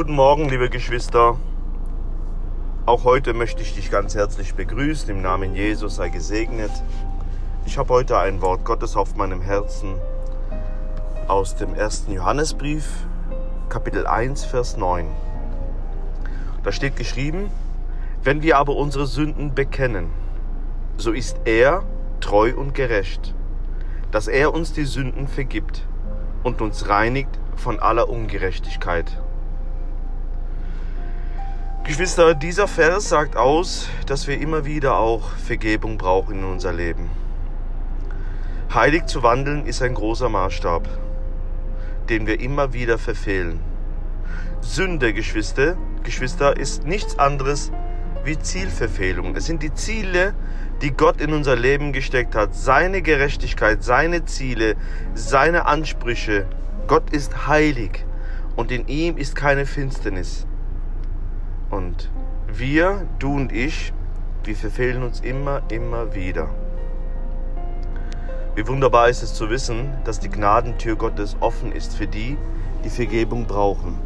Guten 0.00 0.14
Morgen, 0.14 0.48
liebe 0.48 0.70
Geschwister. 0.70 1.36
Auch 2.86 3.04
heute 3.04 3.34
möchte 3.34 3.60
ich 3.60 3.74
dich 3.74 3.90
ganz 3.90 4.14
herzlich 4.14 4.54
begrüßen. 4.54 5.10
Im 5.10 5.20
Namen 5.20 5.54
Jesus 5.54 5.96
sei 5.96 6.08
gesegnet. 6.08 6.70
Ich 7.66 7.76
habe 7.76 7.92
heute 7.92 8.16
ein 8.16 8.40
Wort 8.40 8.64
Gottes 8.64 8.96
auf 8.96 9.14
meinem 9.14 9.42
Herzen 9.42 9.96
aus 11.28 11.54
dem 11.54 11.74
ersten 11.74 12.12
Johannesbrief, 12.12 12.86
Kapitel 13.68 14.06
1, 14.06 14.46
Vers 14.46 14.78
9. 14.78 15.06
Da 16.62 16.72
steht 16.72 16.96
geschrieben, 16.96 17.50
wenn 18.24 18.40
wir 18.40 18.56
aber 18.56 18.76
unsere 18.76 19.06
Sünden 19.06 19.54
bekennen, 19.54 20.08
so 20.96 21.12
ist 21.12 21.36
er 21.44 21.82
treu 22.20 22.54
und 22.56 22.72
gerecht, 22.72 23.34
dass 24.12 24.28
er 24.28 24.54
uns 24.54 24.72
die 24.72 24.86
Sünden 24.86 25.28
vergibt 25.28 25.86
und 26.42 26.62
uns 26.62 26.88
reinigt 26.88 27.38
von 27.54 27.80
aller 27.80 28.08
Ungerechtigkeit. 28.08 29.20
Geschwister, 31.90 32.34
dieser 32.36 32.68
Vers 32.68 33.08
sagt 33.08 33.36
aus, 33.36 33.88
dass 34.06 34.28
wir 34.28 34.40
immer 34.40 34.64
wieder 34.64 34.96
auch 34.96 35.32
Vergebung 35.32 35.98
brauchen 35.98 36.38
in 36.38 36.44
unser 36.44 36.72
Leben. 36.72 37.10
Heilig 38.72 39.06
zu 39.06 39.24
wandeln 39.24 39.66
ist 39.66 39.82
ein 39.82 39.94
großer 39.94 40.28
Maßstab, 40.28 40.88
den 42.08 42.28
wir 42.28 42.38
immer 42.38 42.72
wieder 42.72 42.96
verfehlen. 42.96 43.58
Sünde, 44.60 45.12
Geschwister, 45.12 45.76
Geschwister, 46.04 46.56
ist 46.56 46.86
nichts 46.86 47.18
anderes 47.18 47.72
wie 48.22 48.38
Zielverfehlung. 48.38 49.34
Es 49.34 49.46
sind 49.46 49.64
die 49.64 49.74
Ziele, 49.74 50.34
die 50.82 50.92
Gott 50.92 51.20
in 51.20 51.32
unser 51.32 51.56
Leben 51.56 51.92
gesteckt 51.92 52.36
hat. 52.36 52.54
Seine 52.54 53.02
Gerechtigkeit, 53.02 53.82
seine 53.82 54.24
Ziele, 54.26 54.76
seine 55.14 55.66
Ansprüche. 55.66 56.46
Gott 56.86 57.10
ist 57.10 57.48
heilig 57.48 58.06
und 58.54 58.70
in 58.70 58.86
ihm 58.86 59.16
ist 59.16 59.34
keine 59.34 59.66
Finsternis. 59.66 60.46
Und 61.70 62.10
wir, 62.48 63.06
du 63.18 63.32
und 63.34 63.52
ich, 63.52 63.92
wir 64.44 64.56
verfehlen 64.56 65.02
uns 65.02 65.20
immer, 65.20 65.62
immer 65.70 66.14
wieder. 66.14 66.48
Wie 68.56 68.66
wunderbar 68.66 69.08
ist 69.08 69.22
es 69.22 69.34
zu 69.34 69.48
wissen, 69.48 69.92
dass 70.04 70.18
die 70.18 70.28
Gnadentür 70.28 70.96
Gottes 70.96 71.36
offen 71.40 71.70
ist 71.70 71.94
für 71.94 72.08
die, 72.08 72.36
die 72.84 72.90
Vergebung 72.90 73.46
brauchen. 73.46 73.98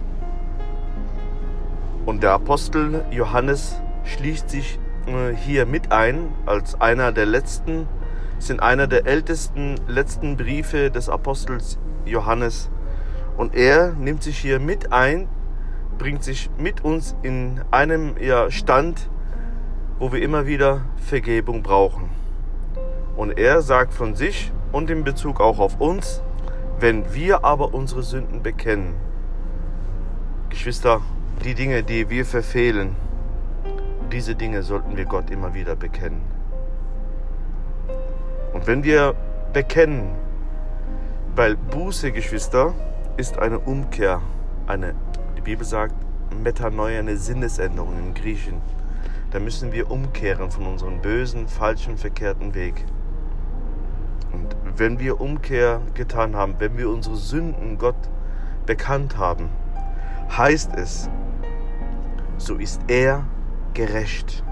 Und 2.04 2.22
der 2.22 2.32
Apostel 2.32 3.02
Johannes 3.10 3.80
schließt 4.04 4.50
sich 4.50 4.78
äh, 5.06 5.34
hier 5.34 5.64
mit 5.64 5.90
ein 5.90 6.28
als 6.44 6.78
einer 6.78 7.12
der 7.12 7.24
letzten, 7.24 7.88
sind 8.38 8.60
einer 8.60 8.86
der 8.86 9.06
ältesten 9.06 9.76
letzten 9.88 10.36
Briefe 10.36 10.90
des 10.90 11.08
Apostels 11.08 11.78
Johannes. 12.04 12.68
Und 13.38 13.54
er 13.54 13.92
nimmt 13.92 14.22
sich 14.22 14.38
hier 14.38 14.60
mit 14.60 14.92
ein 14.92 15.28
bringt 15.98 16.23
sich 16.23 16.50
mit 16.59 16.84
uns 16.84 17.17
in 17.23 17.61
einem 17.70 18.17
ja, 18.20 18.50
Stand, 18.50 19.09
wo 19.98 20.12
wir 20.12 20.23
immer 20.23 20.47
wieder 20.47 20.83
Vergebung 20.97 21.62
brauchen. 21.62 22.11
Und 23.17 23.39
er 23.39 23.62
sagt 23.62 23.95
von 23.95 24.15
sich 24.15 24.53
und 24.72 24.91
in 24.91 25.05
Bezug 25.05 25.41
auch 25.41 25.59
auf 25.59 25.81
uns, 25.81 26.22
wenn 26.81 27.15
wir 27.15 27.45
aber 27.45 27.72
unsere 27.72 28.03
Sünden 28.03 28.42
bekennen, 28.42 28.95
Geschwister, 30.50 31.00
die 31.45 31.55
Dinge, 31.55 31.83
die 31.83 32.11
wir 32.11 32.25
verfehlen, 32.25 32.97
diese 34.12 34.34
Dinge 34.34 34.62
sollten 34.62 34.97
wir 34.97 35.05
Gott 35.05 35.31
immer 35.31 35.55
wieder 35.55 35.77
bekennen. 35.77 36.22
Und 38.53 38.67
wenn 38.67 38.84
wir 38.84 39.15
bekennen, 39.53 40.11
weil 41.34 41.56
Buße, 41.56 42.12
Geschwister, 42.12 42.75
ist 43.17 43.39
eine 43.39 43.59
Umkehr, 43.59 44.20
eine 44.67 44.95
Bibel 45.45 45.67
sagt, 45.67 45.95
Metanoia, 46.42 46.98
eine 46.98 47.19
Sinnesänderung 47.19 47.98
im 47.98 48.15
Griechen. 48.15 48.62
Da 49.31 49.38
müssen 49.41 49.72
wir 49.72 49.91
umkehren 49.91 50.50
von 50.50 50.66
unserem 50.66 51.00
bösen, 51.03 51.49
falschen, 51.49 51.99
verkehrten 51.99 52.55
Weg. 52.55 52.87
Und 54.33 54.56
wenn 54.77 54.99
wir 54.99 55.21
Umkehr 55.21 55.83
getan 55.93 56.34
haben, 56.34 56.54
wenn 56.59 56.78
wir 56.78 56.88
unsere 56.88 57.16
Sünden 57.16 57.78
Gott 57.78 58.09
bekannt 58.65 59.19
haben, 59.19 59.50
heißt 60.37 60.71
es, 60.77 61.10
so 62.38 62.56
ist 62.56 62.81
er 62.88 63.25
gerecht. 63.75 64.43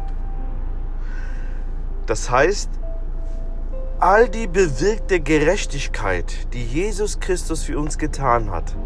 Das 2.07 2.31
heißt, 2.31 2.69
all 3.99 4.29
die 4.29 4.47
bewirkte 4.47 5.21
Gerechtigkeit, 5.21 6.53
die 6.53 6.65
Jesus 6.65 7.19
Christus 7.19 7.63
für 7.63 7.79
uns 7.79 7.97
getan 7.97 8.51
hat, 8.51 8.77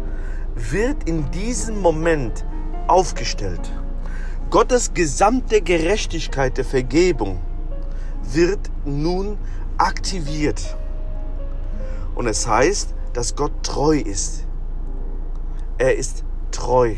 wird 0.57 1.07
in 1.07 1.29
diesem 1.31 1.81
Moment 1.81 2.45
aufgestellt. 2.87 3.71
Gottes 4.49 4.93
gesamte 4.93 5.61
Gerechtigkeit 5.61 6.57
der 6.57 6.65
Vergebung 6.65 7.39
wird 8.23 8.69
nun 8.85 9.37
aktiviert. 9.77 10.77
Und 12.15 12.27
es 12.27 12.47
heißt, 12.47 12.95
dass 13.13 13.35
Gott 13.35 13.51
treu 13.63 13.97
ist. 13.97 14.45
Er 15.77 15.95
ist 15.95 16.23
treu. 16.51 16.95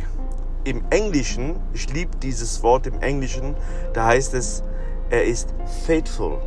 Im 0.64 0.84
Englischen, 0.90 1.56
ich 1.74 1.92
liebe 1.92 2.16
dieses 2.18 2.62
Wort 2.64 2.86
im 2.88 3.02
Englischen, 3.02 3.56
da 3.94 4.06
heißt 4.06 4.34
es, 4.34 4.64
er 5.10 5.26
ist 5.26 5.54
faithful. 5.86 6.40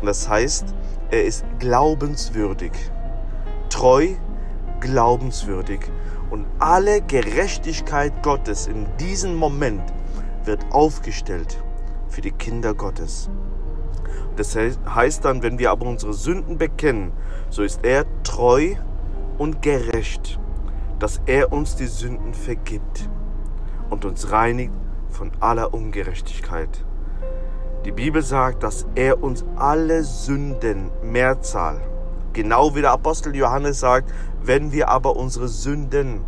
Und 0.00 0.06
das 0.06 0.28
heißt, 0.28 0.66
er 1.10 1.24
ist 1.24 1.44
glaubenswürdig. 1.58 2.72
Treu 3.70 4.08
glaubenswürdig 4.80 5.80
und 6.30 6.46
alle 6.58 7.00
Gerechtigkeit 7.02 8.22
Gottes 8.22 8.66
in 8.66 8.86
diesem 8.98 9.36
Moment 9.36 9.82
wird 10.44 10.64
aufgestellt 10.70 11.62
für 12.08 12.20
die 12.20 12.32
Kinder 12.32 12.74
Gottes. 12.74 13.30
Das 14.36 14.56
heißt 14.56 15.24
dann, 15.24 15.42
wenn 15.42 15.58
wir 15.58 15.70
aber 15.70 15.86
unsere 15.86 16.12
Sünden 16.12 16.58
bekennen, 16.58 17.12
so 17.48 17.62
ist 17.62 17.80
er 17.84 18.04
treu 18.22 18.74
und 19.38 19.62
gerecht, 19.62 20.38
dass 20.98 21.20
er 21.26 21.52
uns 21.52 21.76
die 21.76 21.86
Sünden 21.86 22.34
vergibt 22.34 23.08
und 23.90 24.04
uns 24.04 24.30
reinigt 24.30 24.72
von 25.10 25.30
aller 25.40 25.72
Ungerechtigkeit. 25.72 26.84
Die 27.84 27.92
Bibel 27.92 28.22
sagt, 28.22 28.62
dass 28.62 28.86
er 28.94 29.22
uns 29.22 29.44
alle 29.56 30.02
Sünden, 30.02 30.90
Mehrzahl, 31.02 31.80
genau 32.32 32.74
wie 32.74 32.82
der 32.82 32.92
Apostel 32.92 33.34
Johannes 33.34 33.80
sagt, 33.80 34.12
wenn 34.46 34.72
wir 34.72 34.88
aber 34.88 35.16
unsere 35.16 35.48
Sünden, 35.48 36.20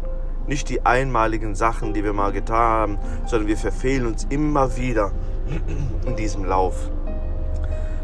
nicht 0.46 0.68
die 0.70 0.84
einmaligen 0.86 1.54
Sachen, 1.54 1.92
die 1.92 2.04
wir 2.04 2.12
mal 2.12 2.32
getan 2.32 2.56
haben, 2.56 2.98
sondern 3.26 3.48
wir 3.48 3.56
verfehlen 3.56 4.06
uns 4.06 4.26
immer 4.30 4.76
wieder 4.76 5.12
in 6.06 6.16
diesem 6.16 6.44
Lauf, 6.44 6.90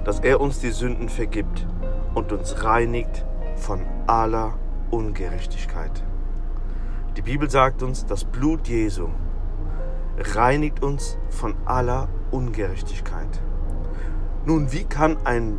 dass 0.04 0.20
er 0.20 0.40
uns 0.40 0.60
die 0.60 0.70
Sünden 0.70 1.08
vergibt 1.08 1.66
und 2.14 2.32
uns 2.32 2.62
reinigt 2.62 3.24
von 3.56 3.80
aller 4.06 4.58
Ungerechtigkeit. 4.90 6.04
Die 7.16 7.22
Bibel 7.22 7.48
sagt 7.48 7.82
uns, 7.82 8.06
das 8.06 8.24
Blut 8.24 8.68
Jesu 8.68 9.08
reinigt 10.18 10.82
uns 10.82 11.18
von 11.30 11.54
aller 11.64 12.08
Ungerechtigkeit. 12.30 13.42
Nun, 14.44 14.72
wie 14.72 14.84
kann 14.84 15.16
ein, 15.24 15.58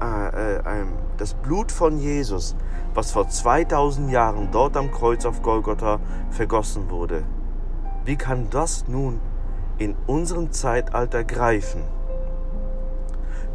äh, 0.00 0.56
äh, 0.56 0.62
ein, 0.64 0.92
das 1.18 1.34
Blut 1.34 1.70
von 1.70 1.98
Jesus 1.98 2.56
was 2.98 3.12
vor 3.12 3.28
2000 3.28 4.10
Jahren 4.10 4.48
dort 4.50 4.76
am 4.76 4.90
Kreuz 4.90 5.24
auf 5.24 5.40
Golgotha 5.40 6.00
vergossen 6.30 6.90
wurde. 6.90 7.22
Wie 8.04 8.16
kann 8.16 8.50
das 8.50 8.88
nun 8.88 9.20
in 9.78 9.94
unserem 10.08 10.50
Zeitalter 10.50 11.22
greifen? 11.22 11.84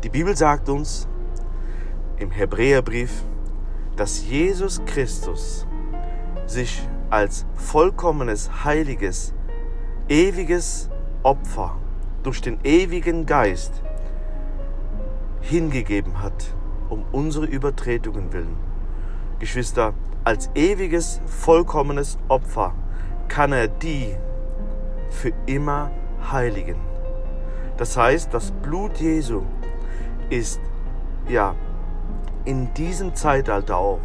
Die 0.02 0.08
Bibel 0.08 0.38
sagt 0.38 0.70
uns 0.70 1.10
im 2.16 2.32
Hebräerbrief, 2.32 3.12
dass 3.98 4.26
Jesus 4.26 4.82
Christus 4.86 5.68
sich 6.46 6.88
als 7.10 7.46
vollkommenes, 7.56 8.64
heiliges, 8.64 9.34
ewiges 10.08 10.90
Opfer 11.22 11.76
durch 12.24 12.40
den 12.40 12.60
ewigen 12.64 13.26
Geist 13.26 13.74
hingegeben 15.42 16.22
hat, 16.22 16.56
um 16.88 17.04
unsere 17.12 17.46
Übertretungen 17.46 18.32
willen 18.32 18.73
Geschwister, 19.44 19.94
als 20.24 20.50
ewiges, 20.56 21.20
vollkommenes 21.26 22.18
Opfer 22.30 22.74
kann 23.28 23.52
er 23.52 23.68
die 23.68 24.16
für 25.10 25.34
immer 25.48 25.92
heiligen. 26.32 26.78
Das 27.76 27.98
heißt, 27.98 28.34
das 28.34 28.52
Blut 28.52 29.02
Jesu 29.02 29.42
ist 30.30 30.62
ja 31.28 31.56
in 32.46 32.74
diesem 32.76 33.16
Zeitalter 33.16 33.76
auch 33.76 34.00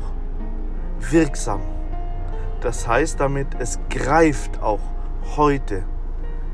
wirksam. 0.98 1.60
Das 2.60 2.88
heißt 2.88 3.20
damit, 3.20 3.46
es 3.60 3.78
greift 3.90 4.60
auch 4.60 4.80
heute 5.36 5.84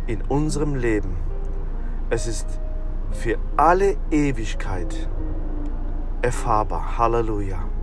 in 0.06 0.20
unserem 0.28 0.74
Leben. 0.74 1.16
Es 2.10 2.26
ist 2.26 2.60
für 3.12 3.38
alle 3.56 3.96
Ewigkeit 4.10 5.08
erfahrbar. 6.20 6.98
Halleluja. 6.98 7.73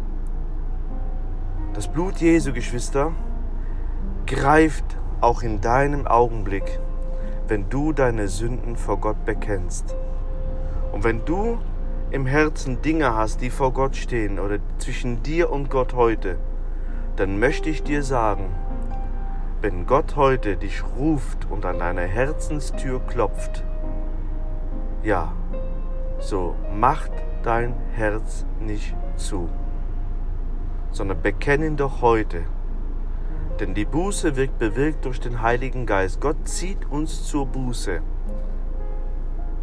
Das 1.82 1.92
Blut 1.92 2.18
Jesu, 2.18 2.54
Geschwister, 2.54 3.12
greift 4.28 4.86
auch 5.20 5.42
in 5.42 5.62
deinem 5.62 6.06
Augenblick, 6.06 6.80
wenn 7.48 7.72
du 7.72 7.92
deine 7.92 8.28
Sünden 8.28 8.76
vor 8.76 8.98
Gott 8.98 9.26
bekennst. 9.26 9.96
Und 10.92 11.04
wenn 11.04 11.26
du 11.26 11.58
im 12.12 12.28
Herzen 12.28 12.84
Dinge 12.84 13.16
hast, 13.16 13.42
die 13.42 13.50
vor 13.50 13.74
Gott 13.74 13.96
stehen 13.96 14.38
oder 14.38 14.60
zwischen 14.78 15.24
dir 15.24 15.50
und 15.50 15.72
Gott 15.72 15.96
heute, 15.96 16.38
dann 17.16 17.40
möchte 17.40 17.72
ich 17.72 17.82
dir 17.82 18.04
sagen, 18.04 18.52
wenn 19.62 19.88
Gott 19.88 20.16
heute 20.16 20.58
dich 20.58 20.84
ruft 21.00 21.50
und 21.50 21.66
an 21.66 21.80
deine 21.80 22.02
Herzenstür 22.02 23.00
klopft, 23.08 23.64
ja, 25.02 25.34
so 26.20 26.54
macht 26.76 27.12
dein 27.42 27.74
Herz 27.96 28.46
nicht 28.60 28.96
zu, 29.16 29.50
sondern 30.92 31.22
bekenne 31.22 31.66
ihn 31.66 31.78
doch 31.78 32.02
heute. 32.02 32.44
Denn 33.60 33.74
die 33.74 33.86
Buße 33.86 34.36
wird 34.36 34.58
bewirkt 34.58 35.06
durch 35.06 35.20
den 35.20 35.42
Heiligen 35.42 35.86
Geist. 35.86 36.20
Gott 36.20 36.48
zieht 36.48 36.90
uns 36.90 37.26
zur 37.26 37.46
Buße 37.46 38.02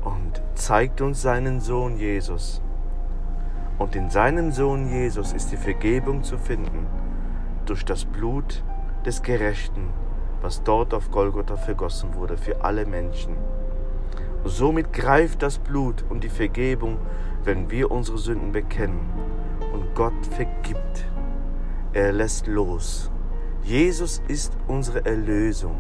und 0.05 0.43
zeigt 0.55 1.01
uns 1.01 1.23
seinen 1.23 1.61
Sohn 1.61 1.97
Jesus. 1.99 2.63
Und 3.79 3.95
in 3.97 4.11
seinem 4.11 4.53
Sohn 4.53 4.89
Jesus 4.89 5.33
ist 5.33 5.53
die 5.53 5.57
Vergebung 5.57 6.23
zu 6.23 6.39
finden 6.39 6.87
durch 7.67 7.85
das 7.85 8.05
Blut 8.05 8.65
des 9.05 9.23
Gerechten, 9.23 9.89
was 10.41 10.63
dort 10.63 10.95
auf 10.95 11.11
Golgotha 11.11 11.57
vergossen 11.57 12.15
wurde 12.15 12.37
für 12.37 12.65
alle 12.65 12.87
Menschen. 12.87 13.37
Und 14.43 14.51
somit 14.51 14.93
greift 14.93 15.43
das 15.43 15.59
Blut 15.59 16.05
und 16.09 16.25
die 16.25 16.29
Vergebung, 16.29 16.99
wenn 17.45 17.71
wir 17.71 17.91
unsere 17.91 18.19
Sünden 18.19 18.53
bekennen. 18.53 19.01
Und 19.73 19.95
Gott 19.95 20.27
vergibt. 20.31 21.07
Er 21.99 22.13
lässt 22.13 22.47
los. 22.47 23.11
Jesus 23.65 24.23
ist 24.29 24.57
unsere 24.69 25.05
Erlösung. 25.05 25.75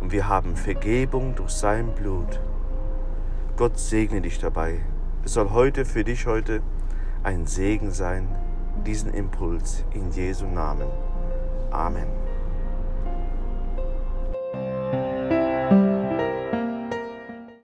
Und 0.00 0.12
wir 0.12 0.28
haben 0.28 0.56
Vergebung 0.56 1.34
durch 1.34 1.50
sein 1.50 1.94
Blut. 1.94 2.40
Gott 3.58 3.78
segne 3.78 4.22
dich 4.22 4.38
dabei. 4.38 4.78
Es 5.26 5.34
soll 5.34 5.50
heute 5.50 5.84
für 5.84 6.04
dich 6.04 6.26
heute 6.26 6.62
ein 7.22 7.44
Segen 7.44 7.90
sein, 7.90 8.34
diesen 8.86 9.12
Impuls 9.12 9.84
in 9.92 10.10
Jesu 10.10 10.46
Namen. 10.46 10.88
Amen. 11.70 12.27